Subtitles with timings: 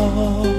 [0.00, 0.49] 梦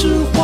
[0.00, 0.39] 是。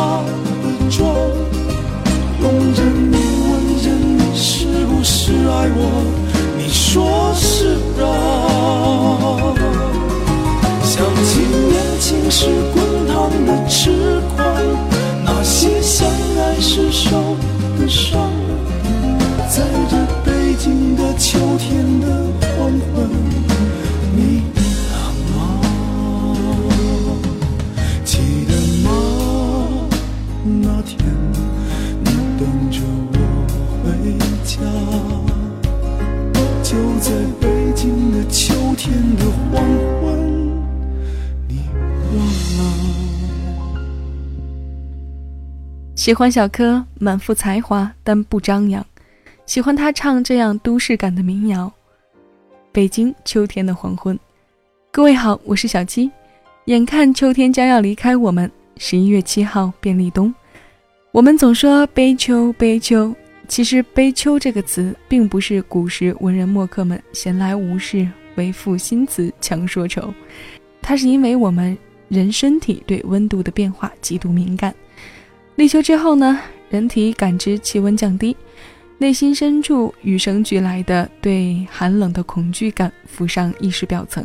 [46.07, 48.85] 喜欢小柯满腹才华，但不张扬。
[49.45, 51.69] 喜欢他唱这样都市感的民谣。
[52.71, 54.17] 北京秋天的黄昏，
[54.89, 56.09] 各位好，我是小七。
[56.67, 60.33] 眼看秋天将要离开我们，十一月七号便立冬。
[61.11, 63.13] 我们总说悲秋悲秋，
[63.49, 70.13] 其实悲秋这个词并不是古时文人墨客们闲来无事为赋新词强说愁，
[70.81, 74.73] 它是因为我们人身体对温度的变化极度敏感。
[75.57, 78.37] 立秋之后呢，人体感知气温降低，
[78.99, 84.23] 内心深处与生俱来的对寒冷的恐惧感浮上意识表层，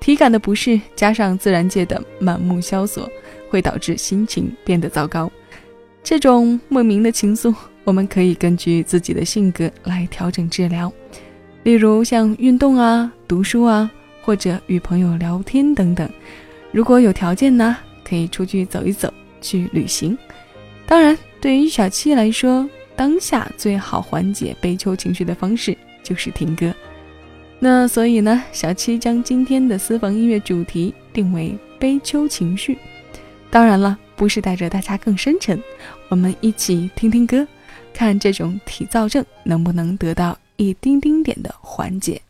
[0.00, 3.10] 体感的不适加上自然界的满目萧索，
[3.48, 5.32] 会导致心情变得糟糕。
[6.02, 10.92] 这种莫名的情愫，我们可以根据自己的性格来调整治疗，
[11.62, 13.90] 例如像运动啊、读书啊，
[14.20, 16.06] 或者与朋友聊天等等。
[16.70, 20.16] 如果有条件呢，可以出去走一走，去旅行。
[20.90, 26.74] 当然，对于小七来说，当下最好缓解悲秋情绪的方式就是听歌。
[27.60, 32.76] 那所以呢，小七将今天的私房音乐主题定为悲秋情绪。
[33.52, 35.62] 当然了，不是带着大家更深沉，
[36.08, 37.46] 我们一起听听歌，
[37.94, 42.20] 看这种体躁症能不能得到一丁丁点的缓解。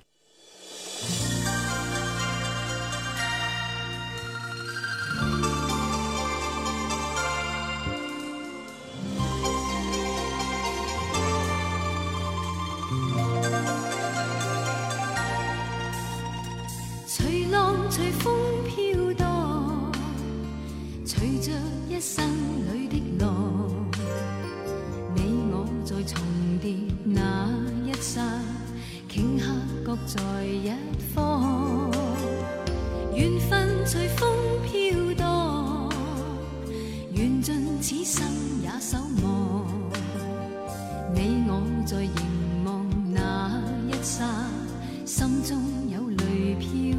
[29.90, 30.70] 各在一
[31.12, 31.90] 方。
[33.12, 34.31] 缘分随风
[34.62, 35.92] 飘荡，
[37.12, 38.25] 缘尽此生
[38.62, 39.66] 也守望。
[41.12, 44.25] 你我在凝望那一刹，
[45.04, 46.96] 心中有泪飘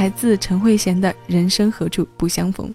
[0.00, 2.66] 来自陈慧娴的《人生何处不相逢》。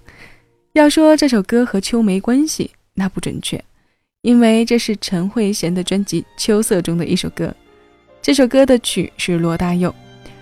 [0.73, 3.59] 要说这首歌和秋没关系，那不准确，
[4.21, 7.51] 因为这是陈慧娴的专辑《秋色》中的一首歌。
[8.21, 9.91] 这首歌的曲是罗大佑。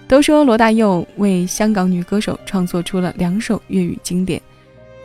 [0.10, 4.42] 都说罗大佑为香港女歌手创作出了两首粤语经典，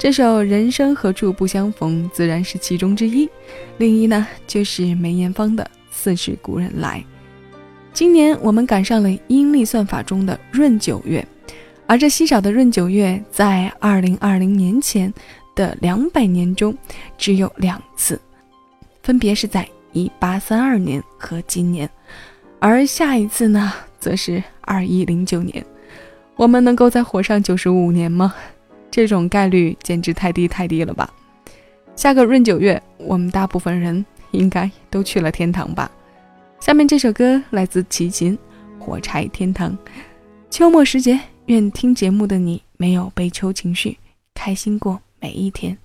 [0.01, 3.29] 这首《人生何处不相逢》自然是其中之一。
[3.77, 6.99] 另一呢，就是梅艳芳的《似是故人来》。
[7.93, 11.25] 今年我们赶上了阴历算法中的闰九月。
[11.89, 15.11] 而这稀少的闰九月，在二零二零年前
[15.55, 16.77] 的两百年中，
[17.17, 18.21] 只有两次，
[19.03, 21.89] 分别是在一八三二年和今年，
[22.59, 25.65] 而下一次呢，则是二一零九年。
[26.37, 28.35] 我们能够再活上九十五年吗？
[28.91, 31.11] 这种概率简直太低太低了吧！
[31.97, 35.91] 下个闰九月，我们大部分人应该都去了天堂吧。
[36.61, 38.37] 下面这首歌来自齐秦，
[38.85, 39.73] 《火柴天堂》，
[40.51, 41.19] 秋末时节。
[41.49, 43.97] 愿听节目的你没有悲秋情绪，
[44.35, 45.79] 开心过每一天。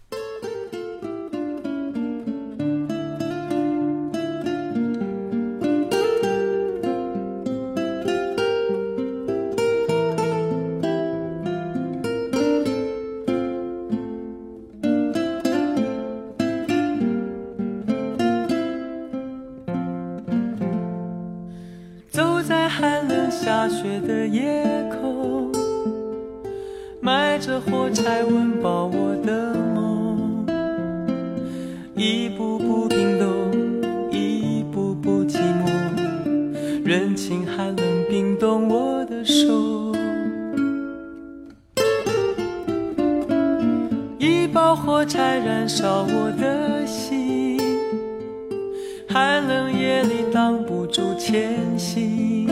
[51.34, 52.48] 前行。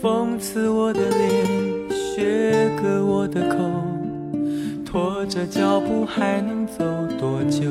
[0.00, 1.44] 风刺我的脸，
[1.90, 3.58] 雪割我的口，
[4.86, 6.82] 拖着脚步还能走
[7.20, 7.70] 多久？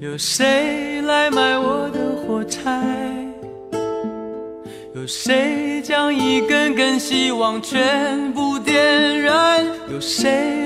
[0.00, 2.82] 有谁来买我的火柴？
[4.96, 9.64] 有谁将一根根希望全部点燃？
[9.92, 10.65] 有谁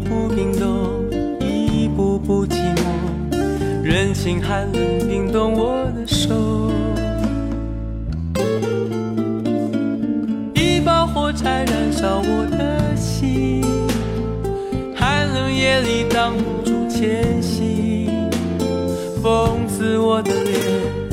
[0.00, 1.04] 步冰冻，
[1.40, 3.34] 一步步寂寞，
[3.82, 6.70] 任性寒冷冰冻我的手。
[10.54, 13.62] 一把火柴燃烧我的心，
[14.94, 18.08] 寒冷夜里挡不住前行，
[19.22, 20.54] 风刺我的脸，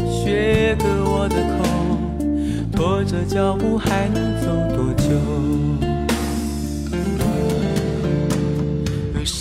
[0.10, 1.64] 雪割我的口。
[2.72, 5.87] 拖着脚步还能走多久？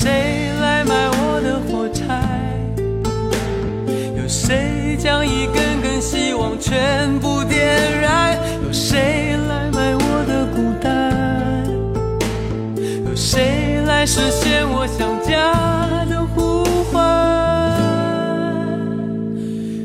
[0.07, 2.05] 谁来买我的火柴？
[4.17, 8.39] 有谁将一根根希望全部点燃？
[8.65, 11.67] 有谁来买我的孤单？
[13.05, 15.53] 有谁来实现我想家
[16.09, 17.03] 的呼唤？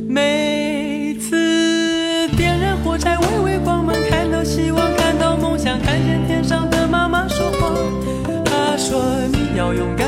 [0.08, 7.72] 每次点燃火柴，微微光芒，看到希望，看到梦想，看见天上的妈妈说话。
[8.46, 9.02] 她说
[9.34, 10.08] ：“你要勇敢，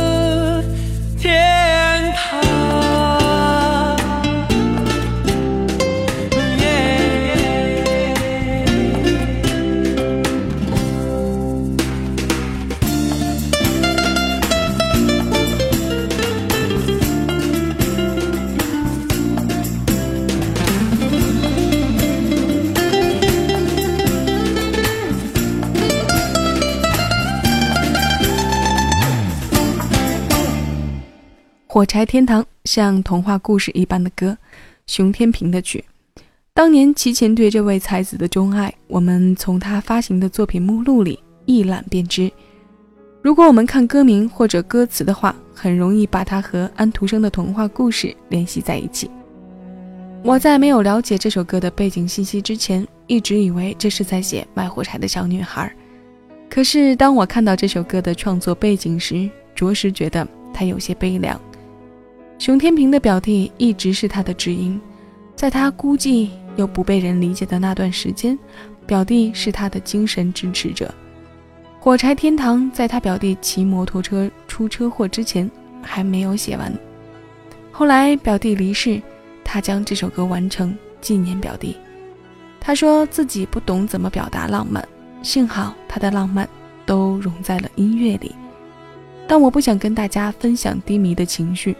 [31.73, 34.37] 火柴天堂像童话故事一般的歌，
[34.87, 35.81] 熊天平的曲。
[36.53, 42.29] 当年齐秦对这位才子的钟爱，我们从他发行的作品目录里一览便知。
[43.21, 49.09] 如果我们看歌名或者歌词的话，很容易把它和安徒生的童话故事联系在一起。
[50.25, 55.73] 我在没有了解这首歌的背景信息之前，一直以为这是在写卖火柴的小女孩。
[56.49, 61.39] 可是当我看到这首歌的创作背景时，着实觉得它有些悲凉。
[62.41, 64.81] 熊天平的表弟一直是他的知音，
[65.35, 68.35] 在他孤寂又不被人理解的那段时间，
[68.87, 70.91] 表弟是他的精神支持者。
[71.79, 75.47] 火柴天堂在他表弟骑摩托车出车祸之前
[75.83, 76.73] 还没有写完，
[77.71, 78.99] 后来表弟离世，
[79.43, 81.77] 他将这首歌完成纪念表弟。
[82.59, 84.83] 他说自己不懂怎么表达浪漫，
[85.21, 86.49] 幸好他的浪漫
[86.87, 88.33] 都融在了音乐里。
[89.27, 91.77] 但我不想跟大家分享低迷的情绪。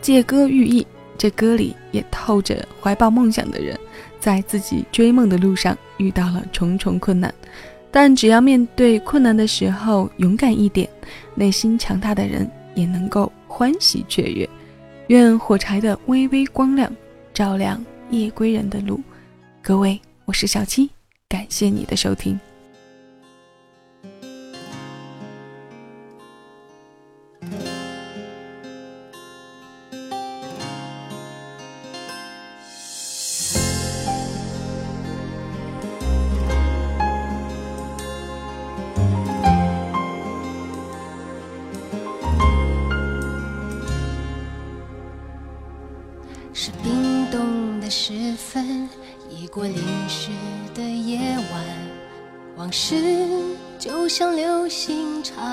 [0.00, 0.86] 借歌寓意，
[1.18, 3.78] 这歌里也透着怀抱梦想的人，
[4.20, 7.32] 在自己追梦的路上遇到了重重困难，
[7.90, 10.88] 但只要面对困难的时候勇敢一点，
[11.34, 14.48] 内心强大的人也能够欢喜雀跃。
[15.08, 16.92] 愿火柴的微微光亮
[17.32, 19.00] 照亮夜归人的路。
[19.62, 20.90] 各位，我是小七，
[21.28, 22.38] 感谢你的收听。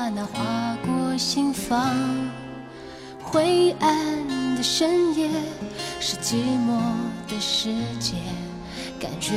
[0.03, 1.95] 刹那划过心房。
[3.21, 5.29] 灰暗的深夜，
[5.97, 6.35] 是寂
[6.67, 6.77] 寞
[7.25, 7.69] 的世
[8.01, 8.15] 界，
[8.99, 9.31] 感觉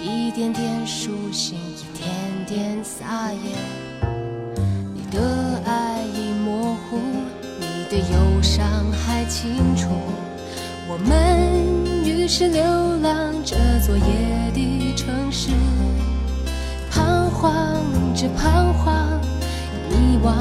[0.00, 2.08] 一点点苏醒，一点
[2.46, 3.56] 点撒野。
[4.94, 7.00] 你的爱已模糊，
[7.58, 9.88] 你的忧伤还清楚。
[10.86, 12.62] 我们于是流
[12.98, 15.50] 浪这座夜的城市，
[16.88, 17.82] 彷徨
[18.14, 19.20] 着彷徨，
[20.22, 20.34] 望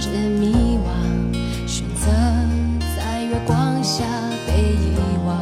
[0.00, 0.88] 着迷惘，
[1.66, 2.10] 选择
[2.96, 4.04] 在月光下
[4.46, 4.96] 被遗
[5.26, 5.38] 忘。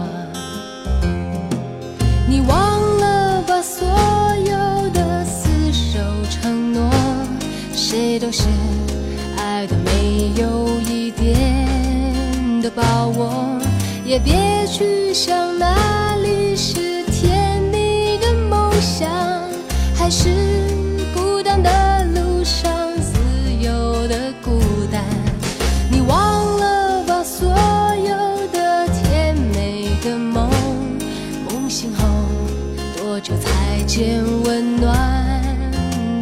[2.29, 5.99] 你忘了吧，所有的厮守
[6.31, 6.91] 承诺，
[7.73, 8.45] 谁都是
[9.39, 13.59] 爱的没有一点的把握。
[14.05, 19.09] 也别去想哪里是甜蜜的梦想，
[19.95, 20.29] 还是
[21.15, 21.96] 孤单的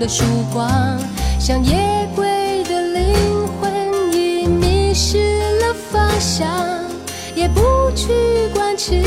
[0.05, 0.69] 的曙光，
[1.41, 3.15] 像夜归的灵
[3.59, 6.47] 魂已迷失了方向，
[7.35, 8.13] 也不去
[8.55, 9.03] 管情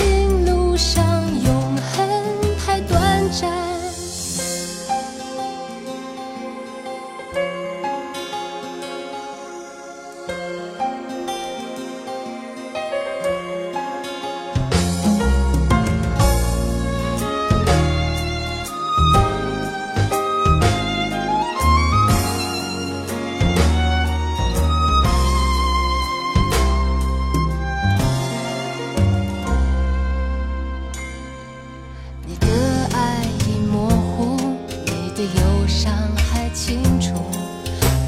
[35.37, 37.13] 忧伤还清楚。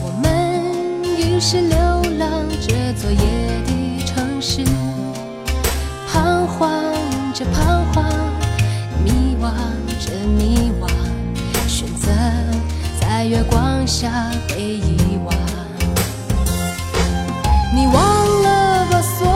[0.02, 1.78] 我们于是流
[2.18, 3.18] 浪这座夜
[3.66, 4.64] 的城市，
[6.08, 6.70] 彷徨
[7.34, 8.04] 着彷徨，
[9.04, 9.52] 迷惘
[10.00, 10.88] 着迷惘，
[11.68, 12.12] 选择
[13.00, 15.34] 在月光下被遗忘。
[17.74, 19.28] 你忘了吧所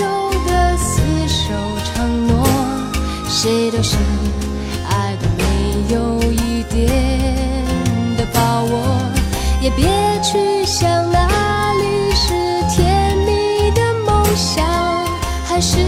[0.00, 2.46] 有的厮守承诺，
[3.28, 3.96] 谁都是
[9.78, 9.86] 别
[10.24, 12.34] 去想哪里是
[12.68, 14.66] 甜蜜的梦想，
[15.44, 15.78] 还是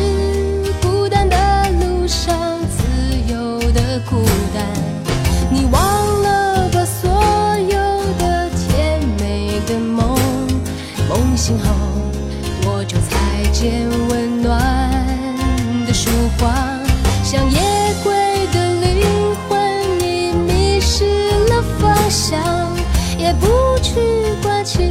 [0.81, 1.37] 孤单的
[1.81, 2.33] 路上
[2.69, 4.23] 自由的孤
[4.55, 4.65] 单。
[5.51, 7.11] 你忘了吧所
[7.59, 7.79] 有
[8.17, 10.17] 的甜美的梦。
[11.09, 11.75] 梦醒后，
[12.65, 14.57] 我就才见温暖
[15.85, 16.49] 的曙光，
[17.25, 17.59] 像夜
[18.05, 18.15] 归
[18.53, 19.59] 的灵魂
[20.01, 21.05] 已迷失
[21.49, 22.39] 了方向，
[23.21, 23.47] 也不
[23.83, 24.01] 去
[24.43, 24.89] 管情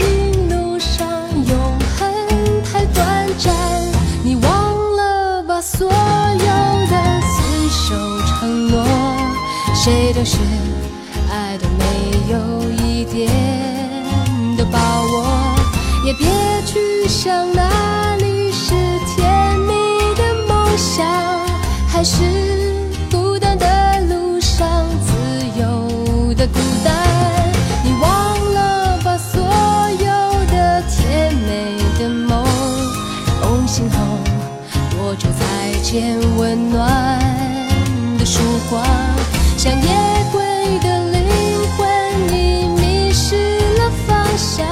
[0.49, 1.09] 路上
[1.47, 3.51] 永恒太短暂。
[4.23, 6.47] 你忘了吧所有
[6.91, 7.95] 的厮守
[8.27, 8.85] 承诺，
[9.73, 10.37] 谁都是
[11.31, 11.83] 爱的没
[12.31, 13.27] 有一点
[14.55, 15.25] 的把握。
[16.05, 16.27] 也别
[16.67, 18.75] 去想哪里是
[19.15, 19.73] 甜蜜
[20.15, 21.03] 的梦想，
[21.87, 22.21] 还是
[23.11, 23.65] 孤单的
[24.07, 25.11] 路上自
[25.59, 27.08] 由的孤单。
[35.89, 37.19] 再见温暖
[38.19, 38.85] 的曙光，
[39.57, 39.89] 像夜
[40.31, 40.39] 归
[40.83, 41.19] 的灵
[41.75, 44.67] 魂已迷失了方向。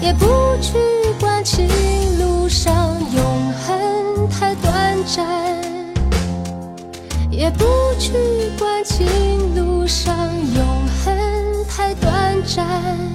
[0.00, 0.26] 也不
[0.62, 0.74] 去
[1.18, 1.66] 管情
[2.20, 2.72] 路上
[3.12, 5.26] 永恒太短暂，
[7.32, 7.64] 也不
[7.98, 8.12] 去
[8.56, 9.04] 管情
[9.56, 10.14] 路上
[10.54, 10.64] 永
[11.04, 11.16] 恒
[11.68, 13.07] 太短暂。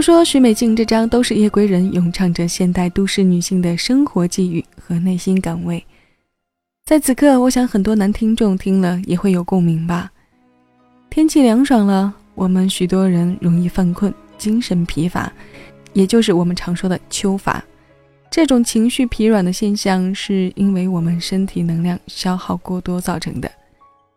[0.00, 5.84] 都说许美静这张都是夜归人，咏唱着现代都市女性的生活际遇和内心感味。
[6.86, 10.10] 在此刻，我想很多男听众听了也会有共鸣吧。
[11.10, 15.30] 天气凉爽了，我们许多人容易犯困、精神疲乏，
[15.92, 17.62] 也就是我们常说的秋乏。
[18.30, 23.52] 这种情绪疲软的现象，是因为我们身体能量消耗过多造成的。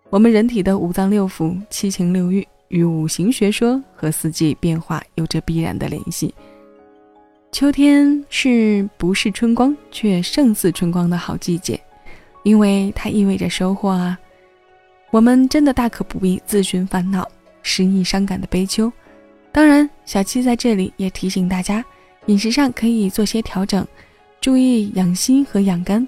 [0.09, 2.47] 我们人体的五脏六腑、七情六欲。
[2.73, 6.33] 与五行学说和四季变化有着必然的联系。
[7.51, 11.79] 秋天是不是春光却胜似春光的好季节？
[12.41, 14.19] 因为它意味着收获啊！
[15.11, 17.29] 我们真的大可不必自寻烦恼、
[17.61, 18.91] 失意伤感的悲秋。
[19.51, 21.85] 当然，小七在这里也提醒大家，
[22.25, 23.87] 饮食上可以做些调整，
[24.41, 26.05] 注意养心和养肝。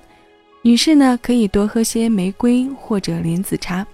[0.64, 3.86] 女士呢，可以多喝些玫瑰或者莲子茶，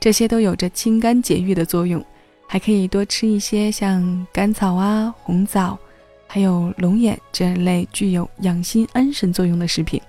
[0.00, 2.02] 这些都有着清肝解郁的作用。
[2.46, 5.78] 还可以多吃一些像甘草啊、红枣，
[6.26, 10.00] 还有龙眼这类具有养心安神作用的食品。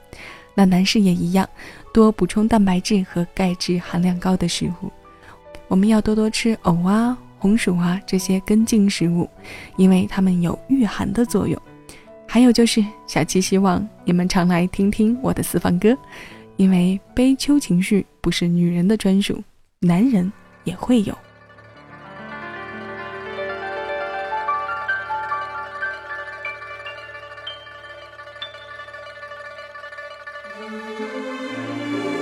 [0.53, 1.47] 那男士也一样，
[1.93, 4.91] 多补充蛋白质和钙质含量高的食物。
[5.67, 9.27] 我们要多多吃藕啊、红薯啊这些根茎食物，
[9.77, 11.59] 因为它们有御寒的作用。
[12.27, 15.97] 还有就是，小七希望你们常来听听我的私房歌，
[16.57, 19.43] 因为悲秋情绪不是女人的专属，
[19.79, 20.31] 男人
[20.63, 21.17] 也会有。
[30.67, 32.14] うん。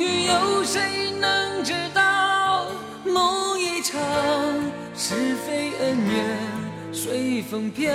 [0.00, 2.66] 又有谁能知道？
[3.04, 4.00] 梦一场，
[4.96, 6.38] 是非恩怨
[6.92, 7.92] 随风飘。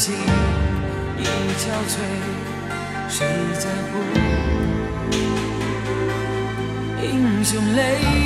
[0.00, 0.14] 心
[1.18, 1.24] 已
[1.58, 1.98] 憔悴，
[3.06, 3.26] 谁
[3.58, 3.98] 在乎
[7.02, 8.19] 英雄泪？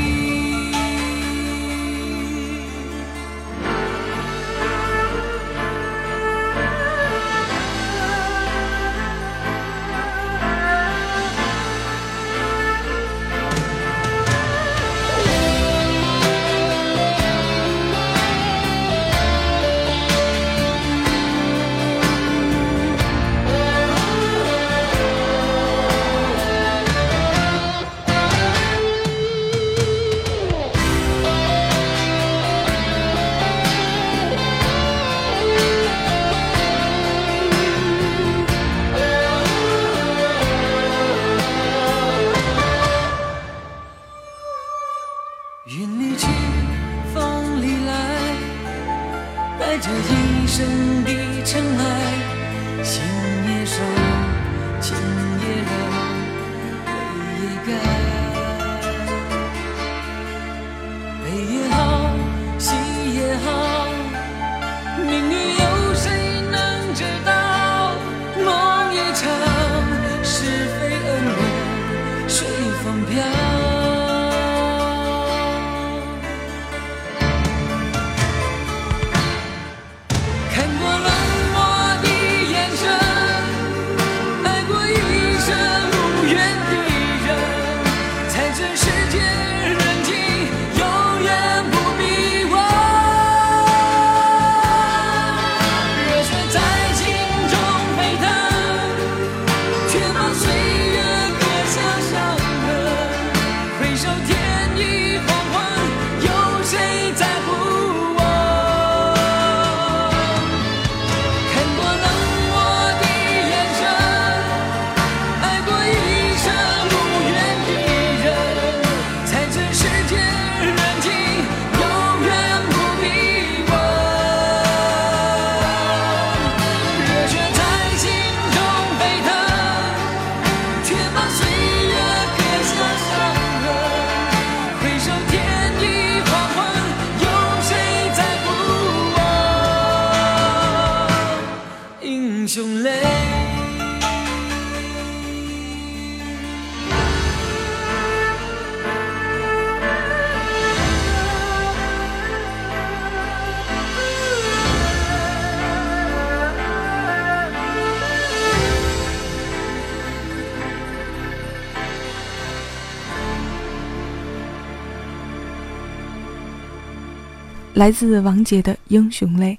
[167.85, 169.59] 来自王杰的《英雄泪》。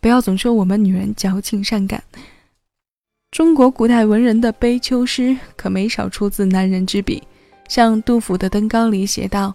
[0.00, 2.02] 不要总说我们女人矫情善感，
[3.30, 7.22] 中国古代文人的悲秋诗可没少出自男人之笔。
[7.68, 9.54] 像杜甫的《登高》里写道：“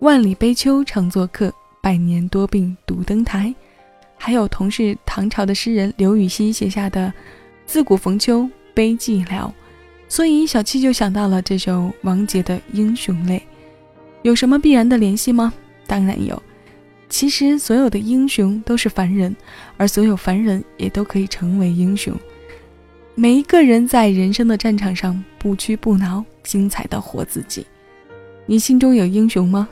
[0.00, 1.50] 万里悲秋常作客，
[1.82, 3.54] 百年多病独登台。”
[4.18, 7.10] 还有同是唐朝的诗人刘禹锡写下的
[7.64, 9.50] “自古逢秋悲寂寥”。
[10.06, 13.38] 所以小七就想到了这首王杰的《英雄泪》。
[14.20, 15.50] 有什么必然的联系吗？
[15.86, 16.42] 当然有。
[17.10, 19.36] 其实，所有的英雄都是凡人，
[19.76, 22.14] 而所有凡人也都可以成为英雄。
[23.16, 27.66] 每一个人在人生的战场上不屈不挠，精彩的活自己。
[28.46, 29.68] 你心中有英雄吗？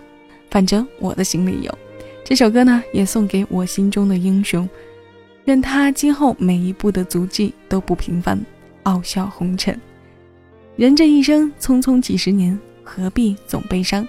[0.51, 1.79] 反正我的心里有。
[2.24, 4.68] 这首歌呢，也送给我心中的英雄，
[5.44, 8.38] 愿他今后每一步的足迹都不平凡，
[8.83, 9.81] 傲笑红尘。
[10.74, 14.07] 人这一生匆匆几十年，何必总悲伤？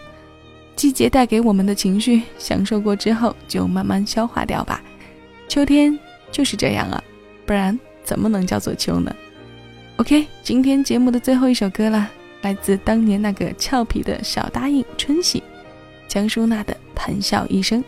[0.79, 4.81] 季节带给我们的情绪，享受过之后就慢慢消化掉吧。
[5.49, 5.99] 秋天
[6.31, 7.03] 就是这样啊，
[7.45, 9.13] 不然怎么能叫做秋呢
[9.97, 12.09] ？OK，今天节目的最后一首歌了，
[12.43, 15.43] 来自当年那个俏皮的小答应春喜，
[16.07, 17.83] 江淑娜的《谈笑一生》。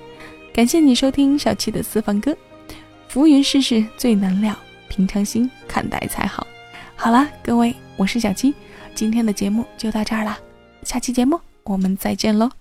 [0.54, 2.36] 感谢你收听小七的私房歌。
[3.08, 4.54] 浮云世事最难料，
[4.90, 6.46] 平常心看待才好。
[6.98, 8.54] 好了，各位，我是小七。
[8.94, 10.38] 今天的节目就到这儿了，
[10.84, 12.52] 下期节目我们再见喽。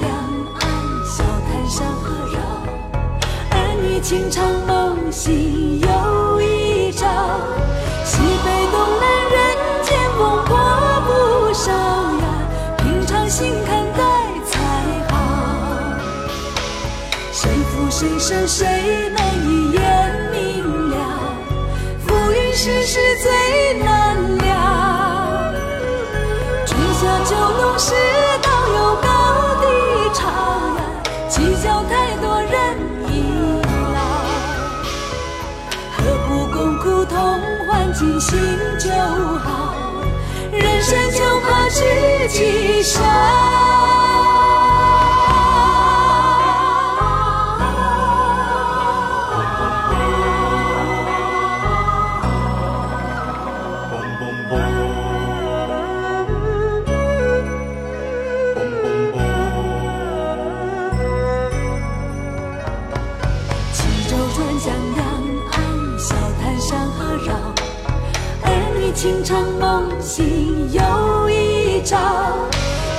[0.00, 0.10] 两
[0.60, 0.62] 岸，
[1.04, 2.38] 小滩山河绕，
[3.50, 7.06] 儿女情长梦醒又一朝。
[8.04, 9.36] 西北东南人
[9.82, 9.88] 间
[10.18, 10.50] 风波
[11.06, 11.08] 不
[11.54, 12.24] 少呀，
[12.78, 14.00] 平常心看待
[14.46, 14.52] 才
[15.08, 15.12] 好。
[17.32, 18.99] 谁负谁胜谁
[38.20, 38.38] 心，
[38.78, 39.74] 就好。
[40.52, 43.00] 人生就怕知己少。
[69.00, 71.96] 情长梦醒又一朝。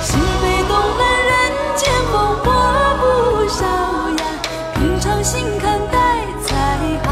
[0.02, 1.32] 是非东南人
[1.76, 2.12] 间风
[2.42, 2.52] 波
[2.98, 3.02] 不
[3.48, 3.64] 少
[4.18, 4.24] 呀，
[4.74, 6.50] 平常心看待才
[7.04, 7.08] 好。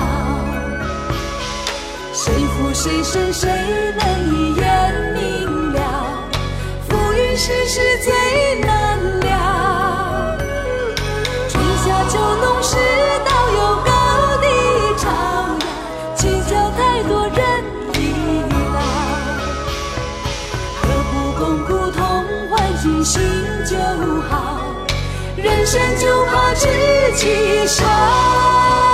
[2.13, 3.49] 谁负谁胜谁
[3.97, 4.05] 能
[25.71, 25.81] 就好。
[25.81, 26.67] 人生就怕自
[27.15, 28.90] 己少。